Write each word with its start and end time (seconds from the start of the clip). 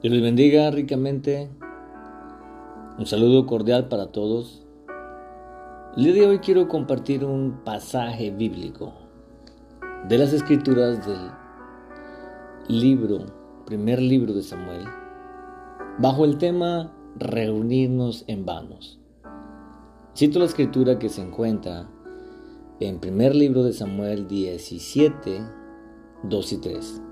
Dios 0.00 0.14
les 0.14 0.22
bendiga 0.22 0.70
ricamente. 0.70 1.50
Un 2.98 3.06
saludo 3.06 3.46
cordial 3.46 3.88
para 3.88 4.12
todos. 4.12 4.64
El 5.96 6.04
día 6.04 6.12
de 6.12 6.26
hoy 6.28 6.38
quiero 6.38 6.68
compartir 6.68 7.24
un 7.24 7.64
pasaje 7.64 8.30
bíblico 8.30 8.92
de 10.08 10.18
las 10.18 10.32
escrituras 10.32 11.04
del 11.04 11.32
libro, 12.68 13.26
primer 13.66 14.00
libro 14.00 14.34
de 14.34 14.44
Samuel, 14.44 14.84
bajo 15.98 16.24
el 16.24 16.38
tema 16.38 16.94
reunirnos 17.16 18.22
en 18.28 18.46
vanos. 18.46 19.00
Cito 20.14 20.38
la 20.38 20.44
escritura 20.44 21.00
que 21.00 21.08
se 21.08 21.22
encuentra 21.22 21.90
en 22.78 23.00
primer 23.00 23.34
libro 23.34 23.64
de 23.64 23.72
Samuel 23.72 24.28
17, 24.28 25.42
2 26.22 26.52
y 26.52 26.58
3. 26.58 27.02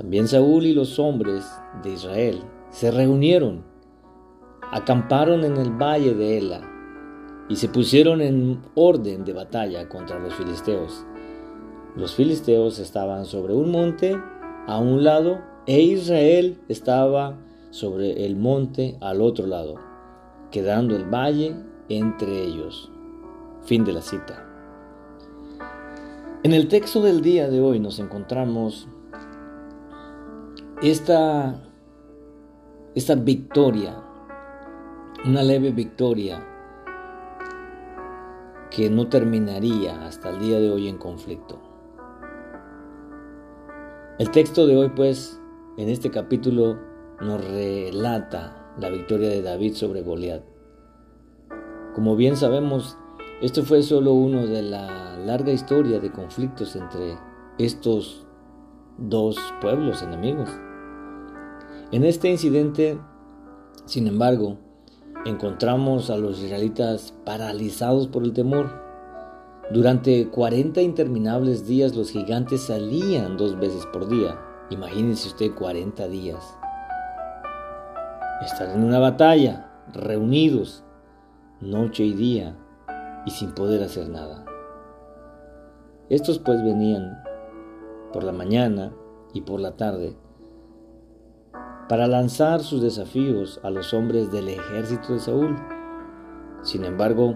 También 0.00 0.28
Saúl 0.28 0.64
y 0.64 0.72
los 0.72 0.98
hombres 0.98 1.44
de 1.82 1.92
Israel 1.92 2.40
se 2.70 2.90
reunieron, 2.90 3.64
acamparon 4.72 5.44
en 5.44 5.58
el 5.58 5.72
valle 5.72 6.14
de 6.14 6.38
Ela 6.38 6.62
y 7.50 7.56
se 7.56 7.68
pusieron 7.68 8.22
en 8.22 8.62
orden 8.74 9.26
de 9.26 9.34
batalla 9.34 9.90
contra 9.90 10.18
los 10.18 10.32
filisteos. 10.32 11.04
Los 11.96 12.14
filisteos 12.14 12.78
estaban 12.78 13.26
sobre 13.26 13.52
un 13.52 13.72
monte 13.72 14.16
a 14.66 14.78
un 14.78 15.04
lado 15.04 15.42
e 15.66 15.82
Israel 15.82 16.58
estaba 16.68 17.38
sobre 17.68 18.24
el 18.24 18.36
monte 18.36 18.96
al 19.02 19.20
otro 19.20 19.46
lado, 19.46 19.74
quedando 20.50 20.96
el 20.96 21.04
valle 21.04 21.54
entre 21.90 22.42
ellos. 22.42 22.90
Fin 23.64 23.84
de 23.84 23.92
la 23.92 24.00
cita. 24.00 24.46
En 26.42 26.54
el 26.54 26.68
texto 26.68 27.02
del 27.02 27.20
día 27.20 27.50
de 27.50 27.60
hoy 27.60 27.80
nos 27.80 27.98
encontramos 27.98 28.88
esta, 30.82 31.60
esta 32.94 33.14
victoria, 33.14 34.02
una 35.26 35.42
leve 35.42 35.72
victoria 35.72 36.46
que 38.70 38.88
no 38.88 39.08
terminaría 39.08 40.06
hasta 40.06 40.30
el 40.30 40.38
día 40.38 40.58
de 40.58 40.70
hoy 40.70 40.88
en 40.88 40.96
conflicto. 40.96 41.58
El 44.18 44.30
texto 44.30 44.66
de 44.66 44.76
hoy, 44.76 44.88
pues, 44.90 45.38
en 45.76 45.90
este 45.90 46.10
capítulo 46.10 46.78
nos 47.20 47.44
relata 47.44 48.72
la 48.78 48.88
victoria 48.88 49.28
de 49.28 49.42
David 49.42 49.74
sobre 49.74 50.02
Goliat. 50.02 50.42
Como 51.94 52.16
bien 52.16 52.36
sabemos, 52.36 52.96
esto 53.42 53.64
fue 53.64 53.82
solo 53.82 54.14
uno 54.14 54.46
de 54.46 54.62
la 54.62 55.18
larga 55.18 55.52
historia 55.52 56.00
de 56.00 56.10
conflictos 56.10 56.74
entre 56.76 57.18
estos 57.58 58.26
dos 58.96 59.36
pueblos 59.60 60.02
enemigos. 60.02 60.48
En 61.92 62.04
este 62.04 62.28
incidente, 62.28 63.00
sin 63.84 64.06
embargo, 64.06 64.58
encontramos 65.26 66.08
a 66.10 66.16
los 66.16 66.40
israelitas 66.40 67.12
paralizados 67.24 68.06
por 68.06 68.22
el 68.22 68.32
temor. 68.32 68.70
Durante 69.72 70.28
40 70.28 70.82
interminables 70.82 71.66
días 71.66 71.96
los 71.96 72.12
gigantes 72.12 72.60
salían 72.60 73.36
dos 73.36 73.58
veces 73.58 73.86
por 73.86 74.06
día. 74.08 74.38
Imagínense 74.70 75.26
usted 75.26 75.52
40 75.52 76.06
días. 76.06 76.56
Estar 78.40 78.70
en 78.70 78.84
una 78.84 79.00
batalla, 79.00 79.68
reunidos, 79.92 80.84
noche 81.60 82.04
y 82.04 82.14
día, 82.14 82.56
y 83.26 83.32
sin 83.32 83.50
poder 83.50 83.82
hacer 83.82 84.08
nada. 84.08 84.44
Estos 86.08 86.38
pues 86.38 86.62
venían 86.62 87.20
por 88.12 88.22
la 88.22 88.32
mañana 88.32 88.92
y 89.34 89.40
por 89.40 89.58
la 89.58 89.72
tarde 89.72 90.16
para 91.90 92.06
lanzar 92.06 92.60
sus 92.60 92.80
desafíos 92.80 93.58
a 93.64 93.70
los 93.70 93.92
hombres 93.94 94.30
del 94.30 94.48
ejército 94.48 95.12
de 95.12 95.18
Saúl. 95.18 95.56
Sin 96.62 96.84
embargo, 96.84 97.34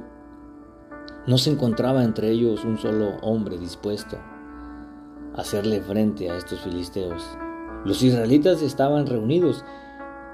no 1.26 1.38
se 1.38 1.50
encontraba 1.50 2.04
entre 2.04 2.30
ellos 2.30 2.64
un 2.64 2.78
solo 2.78 3.16
hombre 3.20 3.58
dispuesto 3.58 4.16
a 5.34 5.40
hacerle 5.40 5.80
frente 5.80 6.30
a 6.30 6.36
estos 6.36 6.60
filisteos. 6.60 7.36
Los 7.84 8.00
israelitas 8.04 8.62
estaban 8.62 9.08
reunidos, 9.08 9.64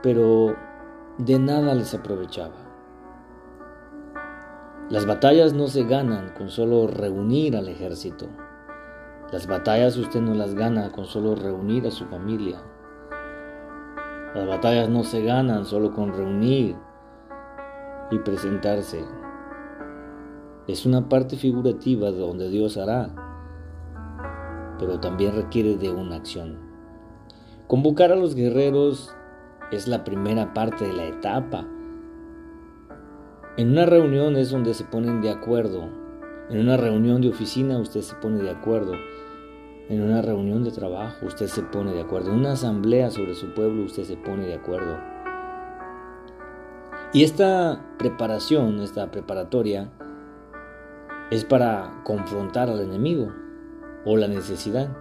pero 0.03 0.54
de 1.16 1.38
nada 1.38 1.75
les 1.75 1.94
aprovechaba. 1.94 2.56
Las 4.91 5.06
batallas 5.06 5.54
no 5.54 5.66
se 5.69 5.84
ganan 5.84 6.34
con 6.37 6.50
solo 6.50 6.88
reunir 6.88 7.56
al 7.56 7.69
ejército. 7.69 8.26
Las 9.32 9.47
batallas 9.47 9.97
usted 9.97 10.20
no 10.20 10.34
las 10.34 10.54
gana 10.54 10.92
con 10.92 11.06
solo 11.06 11.34
reunir 11.34 11.87
a 11.87 11.91
su 11.91 12.04
familia. 12.04 12.60
Las 14.35 14.47
batallas 14.47 14.89
no 14.89 15.03
se 15.03 15.23
ganan 15.25 15.65
solo 15.65 15.93
con 15.93 16.13
reunir 16.13 16.77
y 18.13 18.19
presentarse. 18.21 19.05
Es 20.69 20.87
una 20.87 21.09
parte 21.09 21.37
figurativa 21.37 22.13
de 22.13 22.19
donde 22.19 22.49
Dios 22.49 22.77
hará, 22.77 23.11
pero 24.79 25.01
también 25.01 25.35
requiere 25.35 25.77
de 25.77 25.91
una 25.91 26.17
acción. 26.17 26.59
Convocar 27.67 28.13
a 28.13 28.17
los 28.17 28.37
guerreros 28.37 29.13
es 29.73 29.89
la 29.89 30.05
primera 30.05 30.55
parte 30.55 30.87
de 30.87 30.93
la 30.93 31.07
etapa. 31.07 31.67
En 33.57 33.71
una 33.71 33.85
reunión 33.85 34.37
es 34.37 34.51
donde 34.51 34.75
se 34.75 34.85
ponen 34.85 35.21
de 35.23 35.31
acuerdo. 35.31 35.89
En 36.51 36.61
una 36.61 36.77
reunión 36.77 37.21
de 37.21 37.31
oficina 37.31 37.79
usted 37.79 38.03
se 38.03 38.15
pone 38.17 38.41
de 38.43 38.51
acuerdo. 38.51 38.93
En 39.91 40.01
una 40.03 40.23
reunión 40.23 40.62
de 40.62 40.71
trabajo 40.71 41.27
usted 41.27 41.49
se 41.49 41.62
pone 41.62 41.93
de 41.93 42.03
acuerdo. 42.03 42.31
En 42.31 42.39
una 42.39 42.53
asamblea 42.53 43.11
sobre 43.11 43.34
su 43.34 43.53
pueblo 43.55 43.83
usted 43.83 44.05
se 44.05 44.17
pone 44.17 44.47
de 44.47 44.55
acuerdo. 44.55 44.97
Y 47.12 47.25
esta 47.25 47.84
preparación, 47.99 48.79
esta 48.79 49.11
preparatoria, 49.11 49.91
es 51.33 51.45
para 51.45 52.03
confrontar 52.05 52.71
al 52.71 52.81
enemigo 52.81 53.33
o 54.05 54.17
la 54.17 54.29
necesidad. 54.29 54.97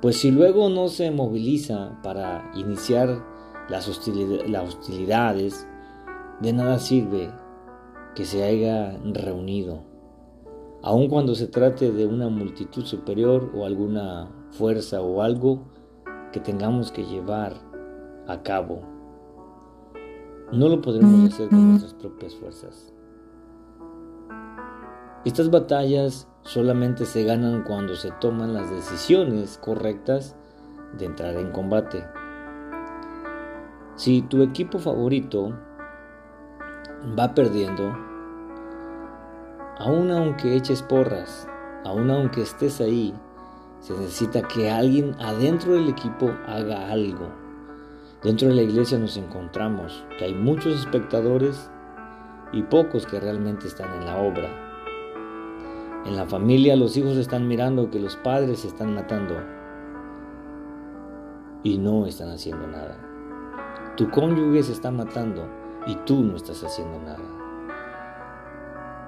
Pues 0.00 0.18
si 0.18 0.30
luego 0.30 0.68
no 0.68 0.86
se 0.86 1.10
moviliza 1.10 2.00
para 2.04 2.52
iniciar 2.54 3.24
las, 3.68 3.88
hostilidades, 3.88 5.66
de 6.38 6.52
nada 6.52 6.78
sirve 6.78 7.32
que 8.14 8.24
se 8.24 8.44
haya 8.44 8.96
reunido 9.02 9.82
aun 10.82 11.08
cuando 11.08 11.34
se 11.34 11.46
trate 11.46 11.92
de 11.92 12.06
una 12.06 12.28
multitud 12.28 12.84
superior 12.84 13.50
o 13.54 13.64
alguna 13.64 14.28
fuerza 14.50 15.00
o 15.00 15.22
algo 15.22 15.64
que 16.32 16.40
tengamos 16.40 16.92
que 16.92 17.04
llevar 17.04 17.54
a 18.26 18.42
cabo. 18.42 18.82
No 20.52 20.68
lo 20.68 20.80
podremos 20.80 21.32
hacer 21.32 21.48
con 21.48 21.70
nuestras 21.70 21.94
propias 21.94 22.34
fuerzas. 22.36 22.92
Estas 25.24 25.50
batallas 25.50 26.28
solamente 26.42 27.04
se 27.04 27.24
ganan 27.24 27.64
cuando 27.64 27.96
se 27.96 28.12
toman 28.20 28.54
las 28.54 28.70
decisiones 28.70 29.58
correctas 29.58 30.36
de 30.98 31.06
entrar 31.06 31.36
en 31.36 31.50
combate. 31.50 32.04
Si 33.96 34.22
tu 34.22 34.42
equipo 34.42 34.78
favorito 34.78 35.52
va 37.18 37.34
perdiendo, 37.34 37.92
Aún 39.78 40.10
aunque 40.10 40.56
eches 40.56 40.82
porras, 40.82 41.46
aún 41.84 42.10
aunque 42.10 42.40
estés 42.40 42.80
ahí, 42.80 43.12
se 43.80 43.92
necesita 43.92 44.40
que 44.48 44.70
alguien 44.70 45.14
adentro 45.20 45.74
del 45.74 45.90
equipo 45.90 46.30
haga 46.46 46.90
algo. 46.90 47.28
Dentro 48.22 48.48
de 48.48 48.54
la 48.54 48.62
iglesia 48.62 48.98
nos 48.98 49.18
encontramos 49.18 50.02
que 50.18 50.24
hay 50.24 50.34
muchos 50.34 50.80
espectadores 50.80 51.70
y 52.54 52.62
pocos 52.62 53.04
que 53.04 53.20
realmente 53.20 53.66
están 53.66 53.92
en 54.00 54.06
la 54.06 54.16
obra. 54.16 54.48
En 56.06 56.16
la 56.16 56.24
familia 56.24 56.74
los 56.74 56.96
hijos 56.96 57.18
están 57.18 57.46
mirando 57.46 57.90
que 57.90 58.00
los 58.00 58.16
padres 58.16 58.60
se 58.60 58.68
están 58.68 58.94
matando 58.94 59.34
y 61.64 61.76
no 61.76 62.06
están 62.06 62.30
haciendo 62.30 62.66
nada. 62.66 62.96
Tu 63.98 64.10
cónyuge 64.10 64.62
se 64.62 64.72
está 64.72 64.90
matando 64.90 65.46
y 65.86 65.96
tú 66.06 66.22
no 66.22 66.34
estás 66.34 66.64
haciendo 66.64 66.98
nada 67.02 67.35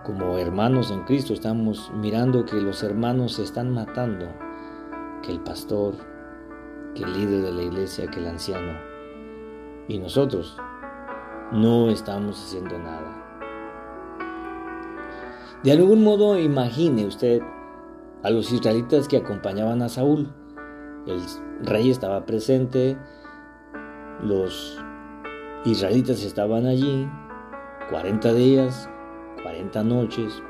como 0.09 0.39
hermanos 0.39 0.91
en 0.91 1.05
Cristo 1.05 1.35
estamos 1.35 1.93
mirando 1.93 2.47
que 2.47 2.57
los 2.57 2.83
hermanos 2.83 3.35
se 3.35 3.43
están 3.43 3.75
matando, 3.75 4.27
que 5.23 5.31
el 5.31 5.41
pastor, 5.41 5.97
que 6.95 7.03
el 7.03 7.13
líder 7.13 7.43
de 7.43 7.53
la 7.53 7.63
iglesia, 7.65 8.07
que 8.07 8.19
el 8.19 8.27
anciano. 8.27 8.73
Y 9.87 9.99
nosotros 9.99 10.57
no 11.53 11.91
estamos 11.91 12.43
haciendo 12.43 12.79
nada. 12.79 13.23
De 15.63 15.73
algún 15.73 16.03
modo 16.03 16.39
imagine 16.39 17.05
usted 17.05 17.43
a 18.23 18.31
los 18.31 18.51
israelitas 18.51 19.09
que 19.09 19.19
acompañaban 19.19 19.83
a 19.83 19.91
Saúl. 19.91 20.33
El 21.07 21.21
rey 21.67 21.91
estaba 21.91 22.25
presente, 22.25 22.97
los 24.23 24.83
israelitas 25.67 26.25
estaban 26.25 26.65
allí, 26.65 27.07
40 27.91 28.33
días, 28.33 28.89
40 29.49 29.83
noches, 29.85 30.43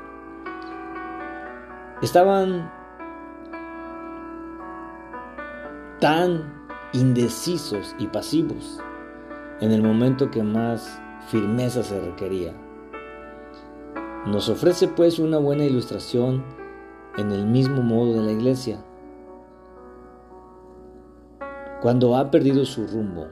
estaban 2.01 2.69
tan 6.01 6.67
indecisos 6.91 7.95
y 7.97 8.07
pasivos 8.07 8.81
en 9.61 9.71
el 9.71 9.81
momento 9.81 10.29
que 10.29 10.43
más 10.43 11.01
firmeza 11.29 11.81
se 11.81 12.01
requería. 12.01 12.53
Nos 14.25 14.49
ofrece 14.49 14.89
pues 14.89 15.17
una 15.17 15.37
buena 15.37 15.63
ilustración 15.63 16.43
en 17.17 17.31
el 17.31 17.45
mismo 17.45 17.81
modo 17.81 18.15
de 18.15 18.23
la 18.23 18.31
iglesia. 18.33 18.83
Cuando 21.81 22.17
ha 22.17 22.29
perdido 22.29 22.65
su 22.65 22.85
rumbo, 22.85 23.27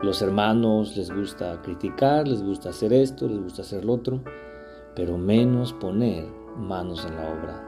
los 0.00 0.22
hermanos 0.22 0.96
les 0.96 1.10
gusta 1.10 1.60
criticar, 1.62 2.28
les 2.28 2.42
gusta 2.42 2.70
hacer 2.70 2.92
esto, 2.92 3.26
les 3.26 3.40
gusta 3.40 3.62
hacer 3.62 3.84
lo 3.84 3.94
otro, 3.94 4.22
pero 4.94 5.18
menos 5.18 5.72
poner 5.72 6.24
manos 6.56 7.04
en 7.04 7.16
la 7.16 7.22
obra. 7.22 7.64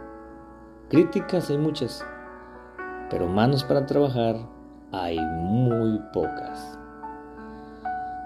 Críticas 0.89 1.51
hay 1.51 1.59
muchas, 1.59 2.05
pero 3.11 3.27
manos 3.27 3.65
para 3.65 3.87
trabajar 3.87 4.37
hay 4.93 5.19
muy 5.19 6.01
pocas. 6.13 6.79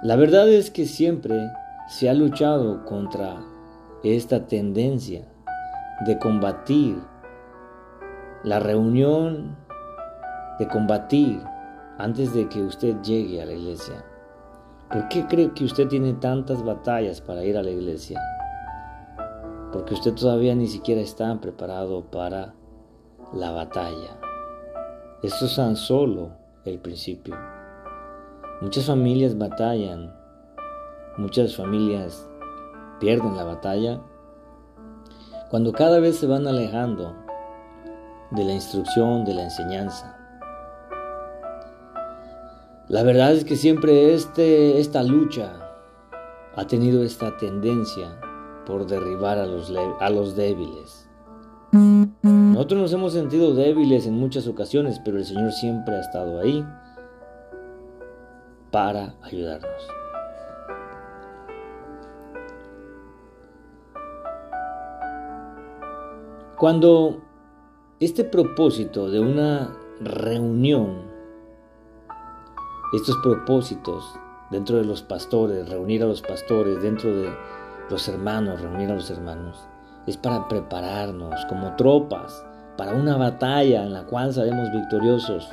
La 0.03 0.17
verdad 0.17 0.49
es 0.49 0.71
que 0.71 0.85
siempre 0.85 1.51
se 1.89 2.11
ha 2.11 2.15
luchado 2.15 2.85
contra 2.85 3.37
esta 4.03 4.47
tendencia 4.47 5.27
de 6.07 6.19
combatir 6.19 6.99
la 8.43 8.59
reunión, 8.59 9.57
de 10.59 10.69
combatir 10.69 11.43
antes 11.99 12.35
de 12.35 12.49
que 12.49 12.63
usted 12.63 13.01
llegue 13.03 13.43
a 13.43 13.47
la 13.47 13.53
iglesia. 13.53 14.05
¿Por 14.91 15.09
qué 15.09 15.27
cree 15.27 15.53
que 15.53 15.65
usted 15.65 15.89
tiene 15.89 16.15
tantas 16.15 16.65
batallas 16.65 17.21
para 17.21 17.45
ir 17.45 17.57
a 17.57 17.63
la 17.63 17.71
iglesia? 17.71 18.21
Porque 19.73 19.95
usted 19.95 20.15
todavía 20.15 20.55
ni 20.55 20.67
siquiera 20.67 21.01
está 21.01 21.41
preparado 21.41 22.05
para 22.05 22.55
la 23.33 23.51
batalla. 23.51 24.19
Esto 25.23 25.47
es 25.47 25.57
tan 25.57 25.77
solo 25.77 26.31
el 26.65 26.79
principio. 26.79 27.37
Muchas 28.61 28.87
familias 28.87 29.37
batallan, 29.37 30.15
muchas 31.17 31.57
familias 31.57 32.29
pierden 33.01 33.37
la 33.37 33.45
batalla 33.45 34.01
cuando 35.51 35.73
cada 35.73 36.01
vez 36.01 36.17
se 36.17 36.27
van 36.27 36.47
alejando 36.47 37.15
de 38.31 38.45
la 38.45 38.55
instrucción, 38.55 39.25
de 39.25 39.35
la 39.35 39.45
enseñanza. 39.45 40.14
La 42.89 43.03
verdad 43.03 43.33
es 43.33 43.45
que 43.45 43.57
siempre 43.57 44.13
este, 44.13 44.79
esta 44.79 45.03
lucha 45.03 45.53
ha 46.55 46.67
tenido 46.67 47.03
esta 47.03 47.37
tendencia 47.39 48.21
por 48.67 48.87
derribar 48.87 49.39
a 49.39 49.47
los, 49.47 49.73
a 50.01 50.11
los 50.11 50.37
débiles. 50.37 51.09
Nosotros 52.23 52.81
nos 52.81 52.93
hemos 52.93 53.13
sentido 53.15 53.55
débiles 53.55 54.07
en 54.07 54.15
muchas 54.15 54.47
ocasiones, 54.47 55.01
pero 55.05 55.17
el 55.17 55.25
Señor 55.25 55.53
siempre 55.53 55.97
ha 55.97 56.01
estado 56.01 56.41
ahí 56.41 56.65
para 58.71 59.15
ayudarnos. 59.23 59.89
Cuando 66.59 67.23
este 67.99 68.25
propósito 68.25 69.11
de 69.11 69.21
una 69.21 69.75
reunión, 70.01 71.14
estos 72.97 73.17
propósitos 73.23 74.05
dentro 74.51 74.77
de 74.77 74.85
los 74.85 75.03
pastores, 75.03 75.69
reunir 75.69 76.03
a 76.03 76.07
los 76.07 76.23
pastores, 76.23 76.83
dentro 76.83 77.15
de 77.15 77.29
los 77.91 78.09
hermanos, 78.09 78.61
reunir 78.61 78.91
a 78.91 78.95
los 78.95 79.11
hermanos, 79.11 79.67
es 80.07 80.17
para 80.17 80.49
prepararnos 80.49 81.45
como 81.47 81.75
tropas 81.77 82.45
para 82.77 82.95
una 82.95 83.17
batalla 83.17 83.85
en 83.85 83.93
la 83.93 84.05
cual 84.05 84.33
seremos 84.33 84.71
victoriosos. 84.73 85.49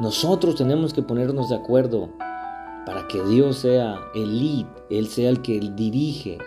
Nosotros 0.00 0.56
tenemos 0.56 0.92
que 0.92 1.02
ponernos 1.02 1.48
de 1.48 1.56
acuerdo 1.56 2.10
para 2.86 3.06
que 3.08 3.22
Dios 3.24 3.58
sea 3.58 3.98
el 4.14 4.38
lead, 4.38 4.66
Él 4.90 5.08
sea 5.08 5.30
el 5.30 5.42
que 5.42 5.60
dirige, 5.60 6.38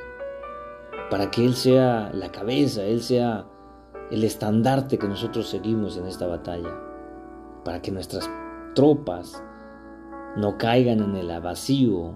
para 1.10 1.30
que 1.30 1.46
Él 1.46 1.56
sea 1.56 2.10
la 2.14 2.32
cabeza, 2.32 2.84
Él 2.84 3.02
sea 3.02 3.46
el 4.10 4.24
estandarte 4.24 4.98
que 4.98 5.08
nosotros 5.08 5.48
seguimos 5.48 5.98
en 5.98 6.08
esta 6.08 6.28
batalla, 6.28 6.74
para 7.64 7.82
que 7.82 7.92
nuestras 7.92 8.30
tropas 8.74 9.44
no 10.36 10.58
caigan 10.58 11.02
en 11.02 11.16
el 11.16 11.42
vacío 11.42 12.16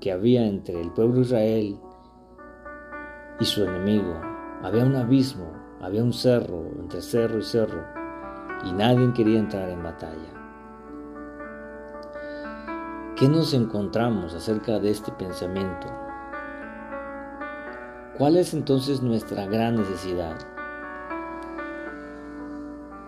que 0.00 0.12
había 0.12 0.46
entre 0.46 0.80
el 0.80 0.90
pueblo 0.92 1.16
de 1.16 1.20
Israel 1.22 1.80
y 3.40 3.44
su 3.44 3.64
enemigo, 3.64 4.20
había 4.62 4.84
un 4.84 4.96
abismo, 4.96 5.50
había 5.80 6.02
un 6.02 6.12
cerro, 6.12 6.66
entre 6.78 7.02
cerro 7.02 7.38
y 7.38 7.42
cerro, 7.42 7.84
y 8.64 8.72
nadie 8.72 9.12
quería 9.12 9.38
entrar 9.38 9.68
en 9.68 9.82
batalla. 9.82 10.34
¿Qué 13.16 13.28
nos 13.28 13.54
encontramos 13.54 14.34
acerca 14.34 14.78
de 14.78 14.90
este 14.90 15.12
pensamiento? 15.12 15.86
¿Cuál 18.18 18.36
es 18.36 18.54
entonces 18.54 19.02
nuestra 19.02 19.46
gran 19.46 19.76
necesidad? 19.76 20.36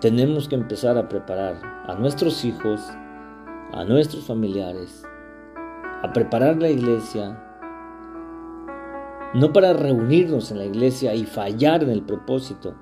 Tenemos 0.01 0.49
que 0.49 0.57
empezar 0.57 0.99
a 0.99 1.09
preparar 1.09 1.57
a 1.87 1.95
nuestros 1.95 2.45
hijos, 2.45 2.81
a 3.73 3.85
nuestros 3.85 4.25
familiares, 4.25 5.05
a 6.03 6.13
preparar 6.13 6.57
la 6.57 6.69
iglesia, 6.69 7.43
no 9.35 9.53
para 9.53 9.73
reunirnos 9.73 10.51
en 10.51 10.59
la 10.59 10.65
iglesia 10.65 11.15
y 11.15 11.25
fallar 11.25 11.83
en 11.83 11.91
el 11.91 12.03
propósito, 12.03 12.75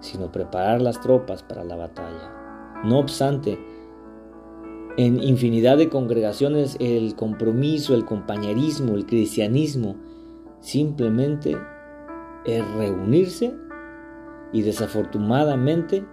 sino 0.00 0.32
preparar 0.32 0.82
las 0.82 1.00
tropas 1.00 1.42
para 1.42 1.64
la 1.64 1.76
batalla. 1.76 2.82
No 2.84 2.98
obstante, 2.98 3.58
en 4.96 5.22
infinidad 5.22 5.78
de 5.78 5.88
congregaciones 5.88 6.76
el 6.80 7.14
compromiso, 7.14 7.94
el 7.94 8.04
compañerismo, 8.04 8.94
el 8.94 9.06
cristianismo 9.06 9.96
simplemente 10.60 11.56
es 12.44 12.68
reunirse 12.74 13.54
y 14.52 14.62
desafortunadamente 14.62 16.04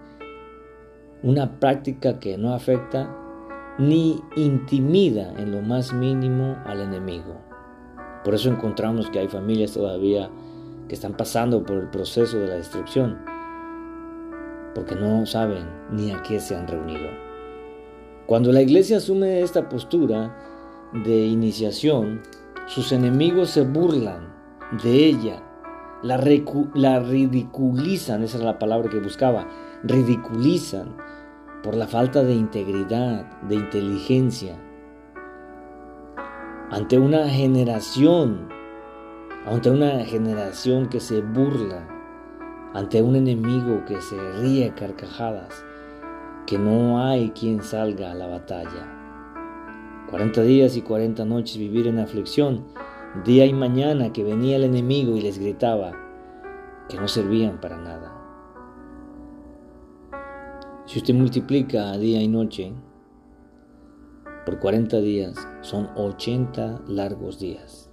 una 1.22 1.60
práctica 1.60 2.18
que 2.18 2.38
no 2.38 2.54
afecta 2.54 3.14
ni 3.80 4.22
intimida 4.36 5.32
en 5.38 5.52
lo 5.52 5.62
más 5.62 5.94
mínimo 5.94 6.58
al 6.66 6.82
enemigo. 6.82 7.40
Por 8.22 8.34
eso 8.34 8.50
encontramos 8.50 9.08
que 9.08 9.20
hay 9.20 9.28
familias 9.28 9.72
todavía 9.72 10.30
que 10.86 10.94
están 10.94 11.16
pasando 11.16 11.64
por 11.64 11.78
el 11.78 11.88
proceso 11.88 12.38
de 12.38 12.48
la 12.48 12.54
destrucción, 12.56 13.18
porque 14.74 14.94
no 14.94 15.24
saben 15.24 15.64
ni 15.90 16.12
a 16.12 16.22
qué 16.22 16.40
se 16.40 16.54
han 16.54 16.68
reunido. 16.68 17.08
Cuando 18.26 18.52
la 18.52 18.60
iglesia 18.60 18.98
asume 18.98 19.40
esta 19.40 19.70
postura 19.70 20.36
de 20.92 21.26
iniciación, 21.26 22.20
sus 22.66 22.92
enemigos 22.92 23.48
se 23.48 23.62
burlan 23.62 24.34
de 24.82 25.06
ella, 25.06 25.42
la, 26.02 26.22
la 26.74 27.00
ridiculizan, 27.00 28.22
esa 28.24 28.36
es 28.36 28.44
la 28.44 28.58
palabra 28.58 28.90
que 28.90 29.00
buscaba, 29.00 29.48
ridiculizan 29.84 30.96
por 31.62 31.76
la 31.76 31.86
falta 31.86 32.22
de 32.22 32.34
integridad, 32.34 33.26
de 33.42 33.56
inteligencia, 33.56 34.56
ante 36.70 36.98
una 36.98 37.28
generación, 37.28 38.48
ante 39.44 39.70
una 39.70 40.04
generación 40.04 40.88
que 40.88 41.00
se 41.00 41.20
burla, 41.20 41.86
ante 42.74 43.02
un 43.02 43.16
enemigo 43.16 43.84
que 43.86 44.00
se 44.00 44.16
ríe 44.40 44.72
carcajadas, 44.74 45.64
que 46.46 46.58
no 46.58 47.04
hay 47.04 47.30
quien 47.30 47.62
salga 47.62 48.12
a 48.12 48.14
la 48.14 48.26
batalla. 48.26 48.96
40 50.10 50.42
días 50.42 50.76
y 50.76 50.82
40 50.82 51.24
noches 51.24 51.58
vivir 51.58 51.86
en 51.86 51.98
aflicción, 51.98 52.64
día 53.24 53.44
y 53.46 53.52
mañana 53.52 54.12
que 54.12 54.24
venía 54.24 54.56
el 54.56 54.64
enemigo 54.64 55.16
y 55.16 55.20
les 55.20 55.38
gritaba 55.38 55.92
que 56.88 56.96
no 56.96 57.08
servían 57.08 57.60
para 57.60 57.76
nada. 57.76 58.19
Si 60.90 60.98
usted 60.98 61.14
multiplica 61.14 61.96
día 61.98 62.20
y 62.20 62.26
noche, 62.26 62.74
por 64.44 64.58
40 64.58 65.00
días 65.00 65.36
son 65.60 65.88
80 65.94 66.80
largos 66.88 67.38
días. 67.38 67.88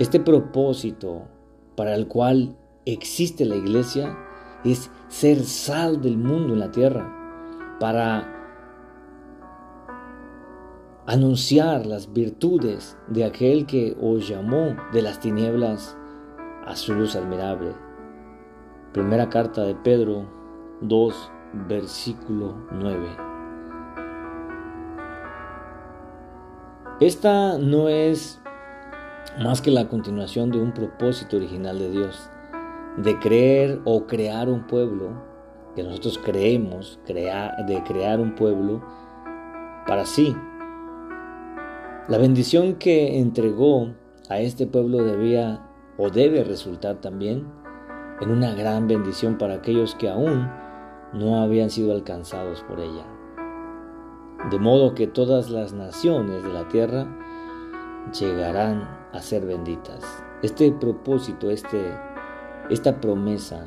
Este 0.00 0.18
propósito 0.18 1.28
para 1.76 1.94
el 1.94 2.08
cual 2.08 2.56
existe 2.84 3.44
la 3.44 3.54
iglesia 3.54 4.18
es 4.64 4.90
ser 5.06 5.44
sal 5.44 6.02
del 6.02 6.18
mundo 6.18 6.54
en 6.54 6.58
la 6.58 6.72
tierra, 6.72 7.76
para 7.78 8.26
anunciar 11.06 11.86
las 11.86 12.12
virtudes 12.12 12.98
de 13.06 13.22
aquel 13.22 13.66
que 13.66 13.96
os 14.02 14.28
llamó 14.28 14.74
de 14.92 15.02
las 15.02 15.20
tinieblas 15.20 15.96
a 16.66 16.74
su 16.74 16.92
luz 16.92 17.14
admirable. 17.14 17.72
Primera 18.92 19.28
carta 19.28 19.62
de 19.62 19.76
Pedro 19.76 20.37
2, 20.80 21.32
versículo 21.68 22.54
9. 22.72 23.08
Esta 27.00 27.58
no 27.58 27.88
es 27.88 28.40
más 29.40 29.62
que 29.62 29.70
la 29.70 29.88
continuación 29.88 30.50
de 30.50 30.60
un 30.60 30.72
propósito 30.72 31.36
original 31.36 31.78
de 31.78 31.90
Dios, 31.90 32.30
de 32.96 33.18
creer 33.18 33.80
o 33.84 34.06
crear 34.06 34.48
un 34.48 34.66
pueblo 34.66 35.10
que 35.76 35.84
nosotros 35.84 36.18
creemos 36.24 36.98
de 37.06 37.82
crear 37.86 38.18
un 38.20 38.34
pueblo 38.34 38.82
para 39.86 40.04
sí. 40.06 40.36
La 42.08 42.18
bendición 42.18 42.74
que 42.74 43.18
entregó 43.18 43.94
a 44.28 44.40
este 44.40 44.66
pueblo 44.66 45.04
debía 45.04 45.68
o 45.96 46.10
debe 46.10 46.42
resultar 46.42 47.00
también 47.00 47.46
en 48.20 48.30
una 48.30 48.54
gran 48.54 48.88
bendición 48.88 49.38
para 49.38 49.54
aquellos 49.54 49.94
que 49.94 50.08
aún 50.08 50.48
no 51.12 51.40
habían 51.40 51.70
sido 51.70 51.92
alcanzados 51.92 52.62
por 52.62 52.80
ella. 52.80 53.04
De 54.50 54.58
modo 54.58 54.94
que 54.94 55.06
todas 55.06 55.50
las 55.50 55.72
naciones 55.72 56.42
de 56.42 56.52
la 56.52 56.68
tierra 56.68 57.06
llegarán 58.18 58.88
a 59.12 59.20
ser 59.20 59.44
benditas. 59.44 60.04
Este 60.42 60.70
propósito, 60.72 61.50
este, 61.50 61.92
esta 62.70 63.00
promesa, 63.00 63.66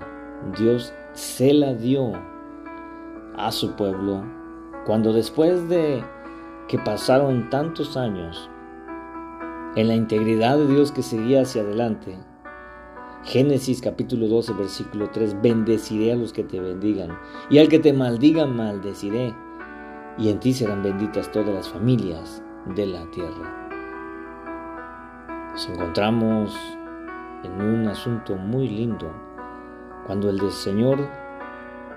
Dios 0.58 0.94
se 1.14 1.54
la 1.54 1.74
dio 1.74 2.14
a 3.36 3.52
su 3.52 3.76
pueblo 3.76 4.24
cuando 4.86 5.14
después 5.14 5.70
de 5.70 6.04
que 6.68 6.80
pasaron 6.80 7.50
tantos 7.50 7.98
años 7.98 8.50
en 9.76 9.88
la 9.88 9.96
integridad 9.96 10.58
de 10.58 10.68
Dios 10.68 10.92
que 10.92 11.04
seguía 11.04 11.42
hacia 11.42 11.62
adelante, 11.62 12.18
Génesis 13.24 13.82
capítulo 13.82 14.28
12 14.28 14.54
versículo 14.54 15.10
3, 15.12 15.42
bendeciré 15.42 16.12
a 16.12 16.16
los 16.16 16.34
que 16.34 16.44
te 16.44 16.60
bendigan 16.60 17.18
y 17.52 17.60
al 17.60 17.68
que 17.68 17.78
te 17.78 17.94
maldiga 17.94 18.48
maldeciré 18.48 19.36
y 20.18 20.30
en 20.30 20.40
ti 20.40 20.54
serán 20.54 20.82
benditas 20.82 21.32
todas 21.32 21.54
las 21.54 21.70
familias 21.70 22.44
de 22.76 22.88
la 22.88 23.06
tierra. 23.12 23.62
Nos 25.52 25.70
encontramos 25.70 26.58
en 27.44 27.62
un 27.62 27.88
asunto 27.88 28.36
muy 28.36 28.68
lindo. 28.68 29.12
Cuando 30.08 30.30
el 30.30 30.40
Señor 30.52 31.08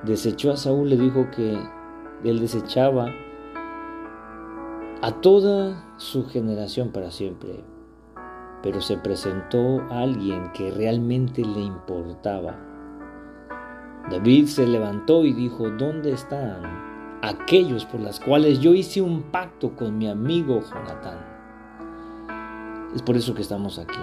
desechó 0.03 0.53
a 0.53 0.57
Saúl, 0.57 0.91
le 0.91 0.99
dijo 0.99 1.31
que 1.31 1.59
él 2.23 2.41
desechaba 2.41 3.11
a 5.01 5.13
toda 5.21 5.85
su 5.97 6.27
generación 6.27 6.91
para 6.91 7.11
siempre. 7.11 7.74
Pero 8.65 8.81
se 8.81 8.97
presentó 8.97 9.87
alguien 9.91 10.51
que 10.55 10.71
realmente 10.71 11.43
le 11.43 11.61
importaba. 11.61 12.57
David 14.11 14.47
se 14.47 14.67
levantó 14.67 15.27
y 15.27 15.35
dijo, 15.35 15.69
¿dónde 15.69 16.13
están 16.13 16.63
aquellos 17.21 17.85
por 17.85 18.01
las 18.01 18.21
cuales 18.21 18.61
yo 18.61 18.73
hice 18.73 19.03
un 19.03 19.25
pacto 19.25 19.77
con 19.77 19.99
mi 19.99 20.09
amigo 20.09 20.63
Jonatán? 20.63 21.19
Es 22.95 23.03
por 23.03 23.19
eso 23.19 23.35
que 23.35 23.43
estamos 23.43 23.79
aquí. 23.79 24.01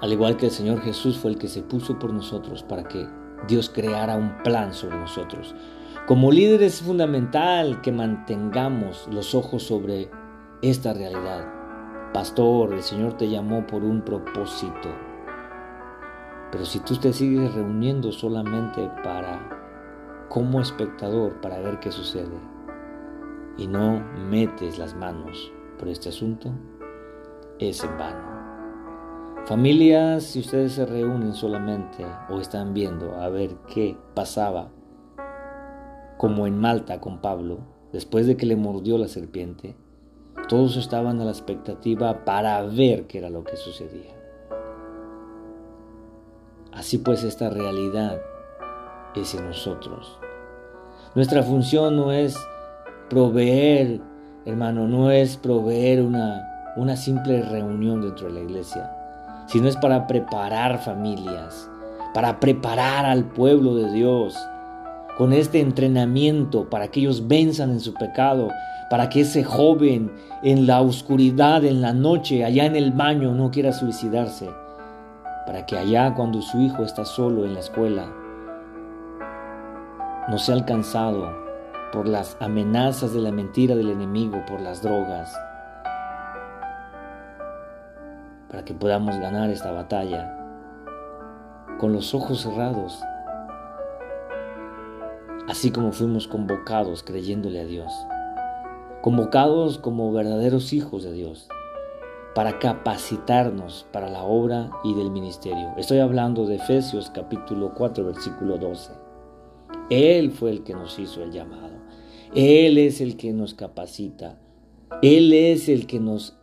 Al 0.00 0.12
igual 0.12 0.36
que 0.36 0.46
el 0.46 0.52
Señor 0.52 0.80
Jesús 0.80 1.18
fue 1.18 1.30
el 1.30 1.38
que 1.38 1.46
se 1.46 1.62
puso 1.62 1.96
por 2.00 2.12
nosotros 2.12 2.64
para 2.64 2.82
que 2.82 3.06
Dios 3.46 3.70
creara 3.70 4.16
un 4.16 4.42
plan 4.42 4.74
sobre 4.74 4.98
nosotros. 4.98 5.54
Como 6.08 6.32
líder 6.32 6.64
es 6.64 6.82
fundamental 6.82 7.80
que 7.82 7.92
mantengamos 7.92 9.06
los 9.12 9.36
ojos 9.36 9.62
sobre 9.62 10.10
esta 10.60 10.92
realidad. 10.92 11.61
Pastor, 12.12 12.74
el 12.74 12.82
Señor 12.82 13.14
te 13.14 13.30
llamó 13.30 13.66
por 13.66 13.82
un 13.82 14.02
propósito. 14.02 14.90
Pero 16.50 16.66
si 16.66 16.80
tú 16.80 16.96
te 16.96 17.10
sigues 17.10 17.54
reuniendo 17.54 18.12
solamente 18.12 18.86
para, 19.02 20.26
como 20.28 20.60
espectador, 20.60 21.40
para 21.40 21.58
ver 21.60 21.80
qué 21.80 21.90
sucede, 21.90 22.38
y 23.56 23.66
no 23.66 24.04
metes 24.28 24.78
las 24.78 24.94
manos 24.94 25.52
por 25.78 25.88
este 25.88 26.10
asunto 26.10 26.50
es 27.58 27.82
en 27.82 27.96
vano. 27.96 28.32
Familias, 29.46 30.24
si 30.24 30.40
ustedes 30.40 30.72
se 30.72 30.84
reúnen 30.84 31.32
solamente 31.32 32.04
o 32.28 32.40
están 32.40 32.74
viendo 32.74 33.14
a 33.14 33.30
ver 33.30 33.56
qué 33.72 33.96
pasaba, 34.14 34.70
como 36.18 36.46
en 36.46 36.58
Malta 36.58 37.00
con 37.00 37.22
Pablo, 37.22 37.60
después 37.90 38.26
de 38.26 38.36
que 38.36 38.46
le 38.46 38.56
mordió 38.56 38.98
la 38.98 39.08
serpiente, 39.08 39.76
todos 40.48 40.76
estaban 40.76 41.20
a 41.20 41.24
la 41.24 41.30
expectativa 41.30 42.24
para 42.24 42.62
ver 42.62 43.06
qué 43.06 43.18
era 43.18 43.30
lo 43.30 43.44
que 43.44 43.56
sucedía. 43.56 44.14
Así 46.72 46.98
pues, 46.98 47.22
esta 47.24 47.50
realidad 47.50 48.20
es 49.14 49.34
en 49.34 49.46
nosotros. 49.46 50.18
Nuestra 51.14 51.42
función 51.42 51.96
no 51.96 52.12
es 52.12 52.36
proveer 53.10 54.00
hermano, 54.44 54.88
no 54.88 55.10
es 55.10 55.36
proveer 55.36 56.02
una, 56.02 56.72
una 56.76 56.96
simple 56.96 57.42
reunión 57.42 58.02
dentro 58.02 58.26
de 58.28 58.34
la 58.34 58.40
iglesia, 58.40 58.90
sino 59.46 59.68
es 59.68 59.76
para 59.76 60.06
preparar 60.06 60.78
familias, 60.78 61.70
para 62.14 62.40
preparar 62.40 63.04
al 63.04 63.24
pueblo 63.24 63.74
de 63.74 63.92
Dios 63.92 64.36
con 65.16 65.32
este 65.32 65.60
entrenamiento 65.60 66.68
para 66.68 66.88
que 66.88 67.00
ellos 67.00 67.28
venzan 67.28 67.70
en 67.70 67.80
su 67.80 67.94
pecado, 67.94 68.50
para 68.90 69.08
que 69.08 69.20
ese 69.20 69.44
joven 69.44 70.12
en 70.42 70.66
la 70.66 70.80
oscuridad, 70.80 71.64
en 71.64 71.80
la 71.80 71.92
noche, 71.92 72.44
allá 72.44 72.66
en 72.66 72.76
el 72.76 72.92
baño, 72.92 73.32
no 73.32 73.50
quiera 73.50 73.72
suicidarse, 73.72 74.50
para 75.46 75.66
que 75.66 75.76
allá 75.76 76.14
cuando 76.14 76.40
su 76.42 76.60
hijo 76.60 76.82
está 76.82 77.04
solo 77.04 77.44
en 77.44 77.54
la 77.54 77.60
escuela, 77.60 78.06
no 80.28 80.38
sea 80.38 80.54
alcanzado 80.54 81.30
por 81.92 82.08
las 82.08 82.36
amenazas 82.40 83.12
de 83.12 83.20
la 83.20 83.32
mentira 83.32 83.74
del 83.74 83.90
enemigo, 83.90 84.42
por 84.46 84.60
las 84.60 84.82
drogas, 84.82 85.36
para 88.50 88.64
que 88.64 88.74
podamos 88.74 89.18
ganar 89.18 89.50
esta 89.50 89.72
batalla 89.72 90.38
con 91.78 91.92
los 91.92 92.14
ojos 92.14 92.42
cerrados, 92.42 93.02
así 95.48 95.70
como 95.70 95.92
fuimos 95.92 96.28
convocados 96.28 97.02
creyéndole 97.02 97.60
a 97.60 97.64
Dios, 97.64 97.92
convocados 99.02 99.78
como 99.78 100.12
verdaderos 100.12 100.72
hijos 100.72 101.02
de 101.02 101.12
Dios, 101.12 101.48
para 102.34 102.58
capacitarnos 102.58 103.86
para 103.92 104.08
la 104.08 104.22
obra 104.22 104.70
y 104.84 104.94
del 104.94 105.10
ministerio. 105.10 105.74
Estoy 105.76 105.98
hablando 105.98 106.46
de 106.46 106.56
Efesios 106.56 107.10
capítulo 107.10 107.74
4 107.74 108.04
versículo 108.04 108.56
12. 108.56 108.92
Él 109.90 110.30
fue 110.30 110.50
el 110.50 110.62
que 110.62 110.72
nos 110.72 110.98
hizo 110.98 111.22
el 111.22 111.32
llamado. 111.32 111.82
Él 112.34 112.78
es 112.78 113.00
el 113.00 113.16
que 113.16 113.32
nos 113.32 113.52
capacita. 113.52 114.38
Él 115.02 115.32
es 115.32 115.68
el 115.68 115.86
que 115.86 116.00
nos 116.00 116.38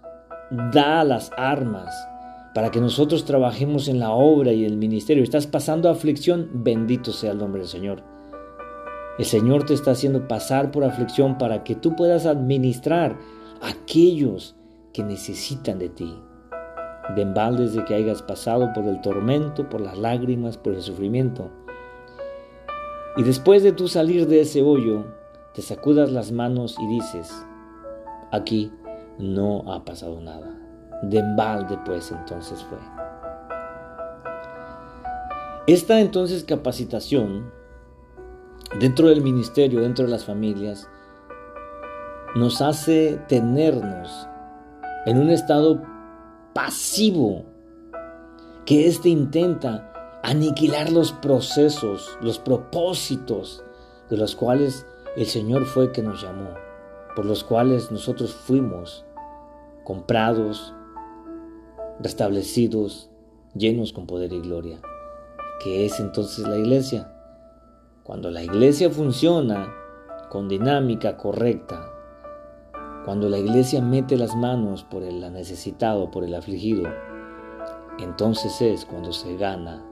da 0.72 1.04
las 1.04 1.32
armas 1.38 1.92
para 2.54 2.70
que 2.70 2.82
nosotros 2.82 3.26
trabajemos 3.26 3.88
en 3.88 4.00
la 4.00 4.12
obra 4.12 4.52
y 4.52 4.66
el 4.66 4.78
ministerio. 4.78 5.24
Estás 5.24 5.48
pasando 5.48 5.90
aflicción, 5.90 6.50
bendito 6.54 7.12
sea 7.12 7.32
el 7.32 7.38
nombre 7.40 7.62
del 7.62 7.70
Señor. 7.70 8.19
El 9.20 9.26
Señor 9.26 9.66
te 9.66 9.74
está 9.74 9.92
haciendo 9.92 10.30
pasar 10.30 10.72
por 10.72 10.86
aflicción 10.86 11.38
para 11.38 11.66
que 11.66 11.76
tú 11.76 11.94
puedas 11.94 12.26
administrar 12.26 13.18
a 13.62 13.68
aquellos 13.68 14.56
que 14.94 15.04
necesitan 15.04 15.78
de 15.78 15.90
ti. 15.90 16.18
De 17.18 17.24
embaldes 17.24 17.74
de 17.74 17.84
que 17.84 17.96
hayas 17.96 18.22
pasado 18.22 18.72
por 18.74 18.86
el 18.86 19.02
tormento, 19.02 19.68
por 19.68 19.82
las 19.82 19.98
lágrimas, 19.98 20.58
por 20.58 20.74
el 20.74 20.82
sufrimiento. 20.82 21.50
Y 23.18 23.24
después 23.24 23.62
de 23.62 23.74
tú 23.74 23.90
salir 23.90 24.26
de 24.26 24.40
ese 24.40 24.62
hoyo, 24.62 25.04
te 25.54 25.62
sacudas 25.64 26.14
las 26.14 26.32
manos 26.32 26.78
y 26.80 26.88
dices, 26.88 27.46
aquí 28.32 28.72
no 29.18 29.70
ha 29.70 29.84
pasado 29.84 30.22
nada. 30.22 30.58
De 31.04 31.20
embalde 31.20 31.78
pues 31.86 32.10
entonces 32.14 32.64
fue. 32.64 32.78
Esta 35.68 36.00
entonces 36.00 36.46
capacitación 36.46 37.59
dentro 38.78 39.08
del 39.08 39.22
ministerio, 39.22 39.82
dentro 39.82 40.06
de 40.06 40.12
las 40.12 40.26
familias, 40.26 40.88
nos 42.36 42.62
hace 42.62 43.20
tenernos 43.28 44.28
en 45.06 45.18
un 45.18 45.30
estado 45.30 45.82
pasivo, 46.54 47.46
que 48.66 48.88
éste 48.88 49.10
intenta 49.10 50.20
aniquilar 50.24 50.92
los 50.92 51.12
procesos, 51.12 52.18
los 52.22 52.38
propósitos 52.38 53.64
de 54.10 54.18
los 54.18 54.36
cuales 54.36 54.86
el 55.16 55.26
Señor 55.26 55.66
fue 55.66 55.92
que 55.92 56.04
nos 56.04 56.22
llamó, 56.22 56.50
por 57.16 57.26
los 57.26 57.44
cuales 57.44 57.92
nosotros 57.92 58.34
fuimos 58.34 59.06
comprados, 59.84 60.74
restablecidos, 62.00 63.10
llenos 63.56 63.92
con 63.92 64.06
poder 64.06 64.32
y 64.34 64.42
gloria. 64.42 64.80
¿Qué 65.64 65.86
es 65.86 66.00
entonces 66.00 66.48
la 66.48 66.58
iglesia? 66.58 67.12
Cuando 68.10 68.32
la 68.32 68.42
iglesia 68.42 68.90
funciona 68.90 69.72
con 70.30 70.50
dinámica 70.50 71.16
correcta, 71.16 71.94
cuando 73.06 73.30
la 73.30 73.38
iglesia 73.38 73.84
mete 73.84 74.18
las 74.18 74.36
manos 74.36 74.84
por 74.84 75.04
el 75.04 75.32
necesitado, 75.32 76.10
por 76.10 76.24
el 76.24 76.34
afligido, 76.34 76.90
entonces 78.00 78.60
es 78.64 78.84
cuando 78.84 79.14
se 79.14 79.38
gana 79.38 79.86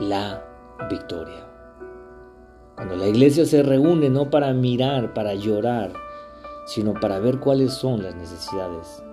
la 0.00 0.42
victoria. 0.88 1.46
Cuando 2.76 2.96
la 2.96 3.08
iglesia 3.08 3.44
se 3.44 3.62
reúne 3.62 4.08
no 4.08 4.30
para 4.30 4.54
mirar, 4.54 5.12
para 5.12 5.34
llorar, 5.34 5.92
sino 6.64 6.94
para 6.94 7.18
ver 7.18 7.40
cuáles 7.40 7.74
son 7.74 8.02
las 8.02 8.14
necesidades. 8.14 9.04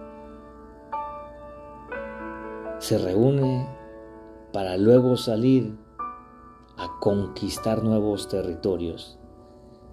Se 2.79 2.97
reúne 2.97 3.67
para 4.53 4.77
luego 4.77 5.17
salir 5.17 5.75
a 6.77 6.99
conquistar 6.99 7.83
nuevos 7.83 8.27
territorios 8.27 9.17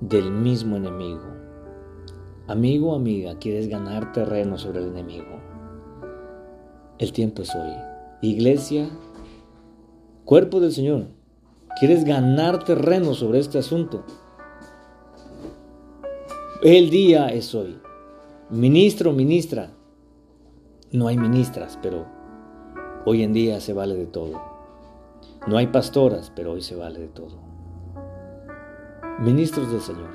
del 0.01 0.31
mismo 0.31 0.77
enemigo. 0.77 1.23
Amigo 2.47 2.95
amiga, 2.95 3.39
quieres 3.39 3.69
ganar 3.69 4.13
terreno 4.13 4.57
sobre 4.57 4.81
el 4.81 4.89
enemigo. 4.89 5.41
El 6.99 7.13
tiempo 7.13 7.43
es 7.43 7.55
hoy. 7.55 7.73
Iglesia, 8.23 8.89
cuerpo 10.25 10.61
del 10.61 10.73
Señor, 10.73 11.07
quieres 11.79 12.05
ganar 12.05 12.65
terreno 12.65 13.15
sobre 13.15 13.39
este 13.39 13.59
asunto. 13.59 14.05
El 16.63 16.91
día 16.91 17.29
es 17.29 17.55
hoy. 17.55 17.79
Ministro, 18.51 19.13
ministra. 19.13 19.71
No 20.91 21.07
hay 21.07 21.19
ministras, 21.19 21.79
pero 21.83 22.07
hoy 23.05 23.23
en 23.23 23.33
día 23.33 23.61
se 23.61 23.75
vale 23.75 23.95
de 23.95 24.07
todo. 24.07 24.48
No 25.49 25.57
hay 25.57 25.69
pastoras, 25.69 26.31
pero 26.37 26.53
hoy 26.53 26.61
se 26.61 26.77
vale 26.77 27.01
de 27.01 27.09
todo. 27.09 27.39
Ministros 29.19 29.73
del 29.73 29.81
Señor. 29.81 30.11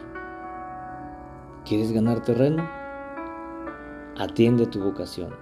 ¿Quieres 1.65 1.91
ganar 1.91 2.21
terreno? 2.21 2.69
Atiende 4.15 4.67
tu 4.67 4.79
vocación. 4.83 5.33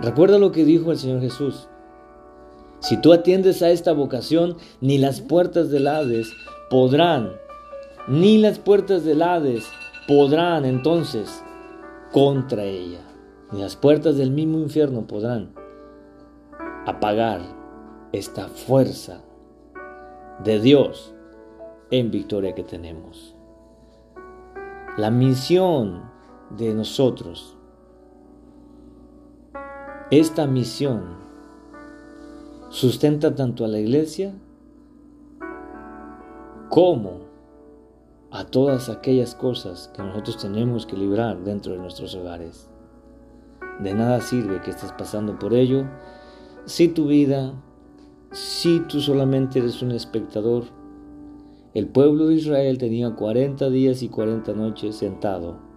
Recuerda 0.00 0.38
lo 0.38 0.52
que 0.52 0.64
dijo 0.64 0.92
el 0.92 0.98
Señor 0.98 1.20
Jesús. 1.20 1.68
Si 2.78 2.96
tú 3.00 3.12
atiendes 3.12 3.60
a 3.62 3.70
esta 3.70 3.92
vocación, 3.92 4.56
ni 4.80 4.96
las 4.96 5.20
puertas 5.20 5.68
del 5.68 5.88
Hades 5.88 6.32
podrán, 6.70 7.32
ni 8.06 8.38
las 8.38 8.60
puertas 8.60 9.04
del 9.04 9.22
Hades 9.22 9.68
podrán 10.06 10.64
entonces 10.64 11.42
contra 12.12 12.62
ella, 12.62 13.00
ni 13.50 13.62
las 13.62 13.74
puertas 13.74 14.16
del 14.16 14.30
mismo 14.30 14.58
infierno 14.60 15.08
podrán 15.08 15.58
apagar 16.86 17.40
esta 18.12 18.48
fuerza 18.48 19.22
de 20.44 20.60
Dios 20.60 21.14
en 21.90 22.10
victoria 22.10 22.54
que 22.54 22.64
tenemos. 22.64 23.36
La 24.96 25.10
misión 25.10 26.10
de 26.50 26.74
nosotros 26.74 27.56
esta 30.10 30.44
misión 30.48 31.18
sustenta 32.68 33.32
tanto 33.36 33.64
a 33.64 33.68
la 33.68 33.78
iglesia 33.78 34.34
como 36.68 37.20
a 38.32 38.42
todas 38.42 38.88
aquellas 38.88 39.36
cosas 39.36 39.88
que 39.94 40.02
nosotros 40.02 40.38
tenemos 40.38 40.84
que 40.84 40.96
librar 40.96 41.44
dentro 41.44 41.74
de 41.74 41.78
nuestros 41.78 42.16
hogares. 42.16 42.68
De 43.78 43.94
nada 43.94 44.20
sirve 44.20 44.60
que 44.62 44.70
estés 44.70 44.90
pasando 44.90 45.38
por 45.38 45.54
ello 45.54 45.86
si 46.66 46.88
tu 46.88 47.06
vida, 47.06 47.54
si 48.32 48.80
tú 48.80 49.00
solamente 49.00 49.58
eres 49.58 49.82
un 49.82 49.92
espectador. 49.92 50.64
El 51.72 51.86
pueblo 51.86 52.26
de 52.26 52.34
Israel 52.34 52.78
tenía 52.78 53.14
40 53.14 53.70
días 53.70 54.02
y 54.02 54.08
40 54.08 54.52
noches 54.54 54.96
sentado 54.96 55.70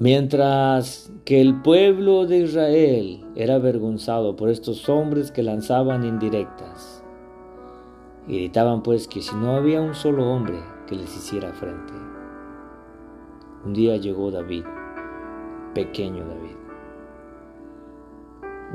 Mientras 0.00 1.12
que 1.24 1.40
el 1.40 1.60
pueblo 1.60 2.24
de 2.24 2.38
Israel 2.38 3.26
era 3.34 3.56
avergonzado 3.56 4.36
por 4.36 4.48
estos 4.48 4.88
hombres 4.88 5.32
que 5.32 5.42
lanzaban 5.42 6.04
indirectas, 6.04 7.02
gritaban 8.28 8.84
pues 8.84 9.08
que 9.08 9.22
si 9.22 9.34
no 9.34 9.56
había 9.56 9.80
un 9.80 9.96
solo 9.96 10.30
hombre 10.30 10.60
que 10.86 10.94
les 10.94 11.16
hiciera 11.16 11.52
frente. 11.52 11.92
Un 13.64 13.72
día 13.72 13.96
llegó 13.96 14.30
David, 14.30 14.62
pequeño 15.74 16.24
David, 16.28 16.56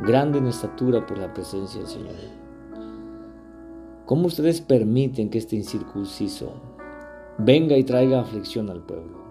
grande 0.02 0.40
en 0.40 0.48
estatura 0.48 1.06
por 1.06 1.18
la 1.18 1.34
presencia 1.34 1.82
del 1.82 1.90
Señor. 1.90 2.16
¿Cómo 4.06 4.28
ustedes 4.28 4.62
permiten 4.62 5.30
que 5.30 5.38
este 5.38 5.56
incircunciso 5.56 6.54
venga 7.38 7.78
y 7.78 7.84
traiga 7.84 8.22
aflicción 8.22 8.70
al 8.70 8.82
pueblo? 8.82 9.24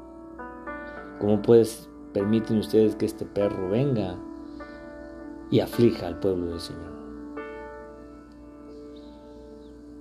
¿Cómo 1.21 1.43
pues 1.43 1.89
permiten 2.13 2.59
ustedes 2.59 2.97
que 2.97 3.07
este 3.07 3.25
perro 3.25 3.69
venga 3.69 4.17
y 5.51 5.61
aflija 5.61 6.07
al 6.07 6.19
pueblo 6.21 6.47
del 6.47 6.61
Señor? 6.61 6.93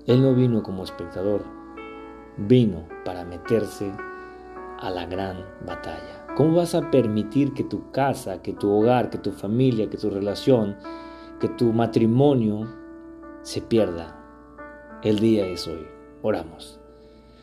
Él 0.07 0.21
no 0.21 0.33
vino 0.33 0.63
como 0.63 0.83
espectador, 0.83 1.43
vino 2.37 2.87
para 3.05 3.23
meterse 3.23 3.91
a 4.81 4.89
la 4.89 5.05
gran 5.05 5.45
batalla. 5.65 6.25
¿Cómo 6.35 6.57
vas 6.57 6.75
a 6.75 6.89
permitir 6.89 7.53
que 7.53 7.63
tu 7.63 7.91
casa, 7.91 8.41
que 8.41 8.53
tu 8.53 8.71
hogar, 8.71 9.09
que 9.09 9.19
tu 9.19 9.31
familia, 9.31 9.89
que 9.89 9.97
tu 9.97 10.09
relación, 10.09 10.75
que 11.39 11.47
tu 11.47 11.71
matrimonio 11.71 12.67
se 13.43 13.61
pierda? 13.61 14.17
El 15.03 15.19
día 15.19 15.45
es 15.45 15.67
hoy. 15.67 15.85
Oramos. 16.23 16.79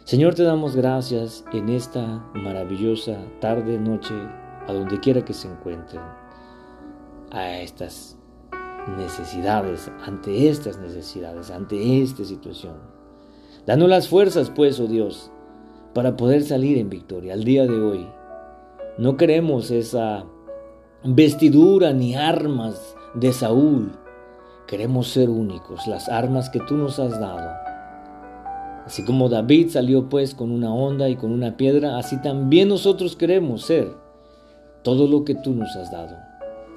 Señor, 0.04 0.34
te 0.34 0.42
damos 0.42 0.74
gracias 0.74 1.44
en 1.52 1.68
esta 1.68 2.24
maravillosa 2.34 3.18
tarde, 3.40 3.78
noche, 3.78 4.14
a 4.66 4.72
donde 4.72 4.98
quiera 5.00 5.24
que 5.24 5.34
se 5.34 5.48
encuentren, 5.48 6.02
a 7.30 7.58
estas 7.58 8.18
necesidades, 8.96 9.90
ante 10.06 10.48
estas 10.48 10.78
necesidades, 10.78 11.50
ante 11.50 12.02
esta 12.02 12.24
situación. 12.24 12.76
Danos 13.66 13.88
las 13.88 14.08
fuerzas, 14.08 14.50
pues, 14.50 14.80
oh 14.80 14.86
Dios, 14.86 15.30
para 15.98 16.16
poder 16.16 16.44
salir 16.44 16.78
en 16.78 16.88
victoria 16.88 17.32
al 17.34 17.42
día 17.42 17.66
de 17.66 17.76
hoy. 17.76 18.06
No 18.98 19.16
queremos 19.16 19.72
esa 19.72 20.26
vestidura 21.02 21.92
ni 21.92 22.14
armas 22.14 22.94
de 23.14 23.32
Saúl. 23.32 23.90
Queremos 24.68 25.08
ser 25.08 25.28
únicos, 25.28 25.88
las 25.88 26.08
armas 26.08 26.50
que 26.50 26.60
tú 26.60 26.76
nos 26.76 27.00
has 27.00 27.18
dado 27.18 27.50
Así 28.86 29.02
como 29.02 29.28
David 29.28 29.70
salió 29.70 30.08
pues 30.08 30.36
con 30.36 30.52
una 30.52 30.72
onda 30.72 31.08
y 31.08 31.16
con 31.16 31.32
una 31.32 31.56
piedra, 31.56 31.98
así 31.98 32.22
también 32.22 32.68
nosotros 32.68 33.16
queremos 33.16 33.62
ser 33.62 33.88
todo 34.84 35.08
lo 35.08 35.24
que 35.24 35.34
tú 35.34 35.52
nos 35.52 35.74
has 35.74 35.90
dado. 35.90 36.16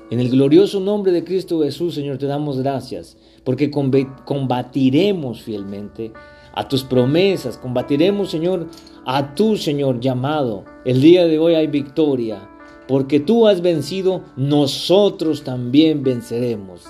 En 0.10 0.20
el 0.20 0.32
glorioso 0.32 0.80
nombre 0.80 1.12
de 1.12 1.24
Cristo 1.24 1.62
Jesús, 1.62 1.94
Señor, 1.94 2.18
te 2.18 2.26
damos 2.26 2.58
gracias, 2.58 3.18
porque 3.44 3.70
combatiremos 3.70 5.44
fielmente 5.44 6.12
a 6.54 6.68
tus 6.68 6.84
promesas, 6.84 7.58
combatiremos, 7.58 8.30
Señor, 8.30 8.68
a 9.06 9.36
tu, 9.36 9.58
Señor, 9.58 10.00
llamado. 10.00 10.66
El 10.86 11.02
día 11.02 11.26
de 11.26 11.40
hoy 11.40 11.56
hay 11.56 11.68
victoria, 11.68 12.50
porque 12.88 13.20
tú 13.20 13.48
has 13.48 13.62
vencido, 13.62 14.22
nosotros 14.36 15.44
también 15.44 16.04
venceremos. 16.04 16.86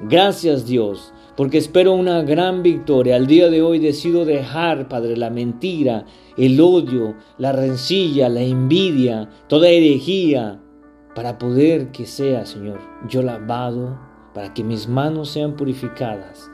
Gracias, 0.00 0.66
Dios 0.66 1.12
porque 1.36 1.58
espero 1.58 1.92
una 1.94 2.22
gran 2.22 2.62
victoria. 2.62 3.16
Al 3.16 3.26
día 3.26 3.50
de 3.50 3.62
hoy 3.62 3.78
decido 3.78 4.24
dejar, 4.24 4.88
Padre, 4.88 5.16
la 5.16 5.30
mentira, 5.30 6.04
el 6.36 6.60
odio, 6.60 7.14
la 7.38 7.52
rencilla, 7.52 8.28
la 8.28 8.42
envidia, 8.42 9.28
toda 9.48 9.68
herejía, 9.68 10.60
para 11.14 11.38
poder 11.38 11.92
que 11.92 12.06
sea, 12.06 12.44
Señor, 12.46 12.78
yo 13.08 13.22
lavado, 13.22 13.98
para 14.32 14.52
que 14.52 14.64
mis 14.64 14.88
manos 14.88 15.30
sean 15.30 15.54
purificadas, 15.56 16.50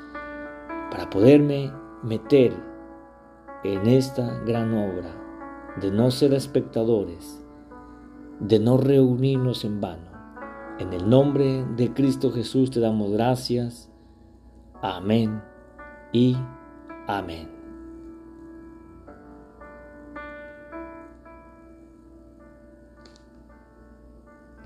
para 0.91 1.09
poderme 1.09 1.71
meter 2.03 2.53
en 3.65 3.87
esta 3.87 4.41
gran 4.41 4.75
obra 4.75 5.15
de 5.81 5.91
no 5.91 6.11
ser 6.11 6.35
espectadores, 6.35 7.45
de 8.41 8.59
no 8.59 8.77
reunirnos 8.77 9.65
en 9.65 9.81
vano. 9.81 10.11
En 10.79 10.93
el 10.93 11.09
nombre 11.09 11.65
de 11.77 11.93
Cristo 11.93 12.31
Jesús 12.31 12.71
te 12.71 12.81
damos 12.81 13.13
gracias 13.13 13.91
Amén 14.83 15.43
y 16.13 16.37
amén. 17.07 17.60